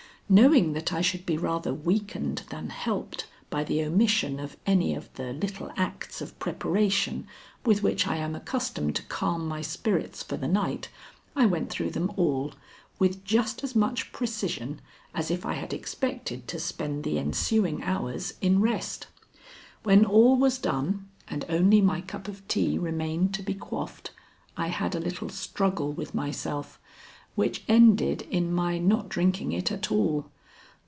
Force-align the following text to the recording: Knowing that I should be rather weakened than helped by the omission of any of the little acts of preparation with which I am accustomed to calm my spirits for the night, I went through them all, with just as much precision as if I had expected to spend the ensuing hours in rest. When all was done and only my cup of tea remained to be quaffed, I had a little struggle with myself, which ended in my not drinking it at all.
Knowing 0.31 0.71
that 0.71 0.93
I 0.93 1.01
should 1.01 1.25
be 1.25 1.37
rather 1.37 1.73
weakened 1.73 2.43
than 2.49 2.69
helped 2.69 3.27
by 3.49 3.65
the 3.65 3.83
omission 3.83 4.39
of 4.39 4.55
any 4.65 4.95
of 4.95 5.13
the 5.15 5.33
little 5.33 5.69
acts 5.75 6.21
of 6.21 6.39
preparation 6.39 7.27
with 7.65 7.83
which 7.83 8.07
I 8.07 8.15
am 8.15 8.33
accustomed 8.33 8.95
to 8.95 9.03
calm 9.03 9.45
my 9.45 9.61
spirits 9.61 10.23
for 10.23 10.37
the 10.37 10.47
night, 10.47 10.87
I 11.35 11.45
went 11.45 11.69
through 11.69 11.89
them 11.89 12.13
all, 12.15 12.53
with 12.97 13.25
just 13.25 13.61
as 13.61 13.75
much 13.75 14.13
precision 14.13 14.79
as 15.13 15.31
if 15.31 15.45
I 15.45 15.55
had 15.55 15.73
expected 15.73 16.47
to 16.47 16.61
spend 16.61 17.03
the 17.03 17.19
ensuing 17.19 17.83
hours 17.83 18.35
in 18.39 18.61
rest. 18.61 19.07
When 19.83 20.05
all 20.05 20.37
was 20.37 20.57
done 20.59 21.09
and 21.27 21.43
only 21.49 21.81
my 21.81 21.99
cup 21.99 22.29
of 22.29 22.47
tea 22.47 22.77
remained 22.77 23.33
to 23.33 23.43
be 23.43 23.53
quaffed, 23.53 24.11
I 24.55 24.67
had 24.67 24.95
a 24.95 24.99
little 25.01 25.27
struggle 25.27 25.91
with 25.91 26.15
myself, 26.15 26.77
which 27.33 27.63
ended 27.69 28.21
in 28.23 28.51
my 28.51 28.77
not 28.77 29.07
drinking 29.07 29.53
it 29.53 29.71
at 29.71 29.89
all. 29.89 30.29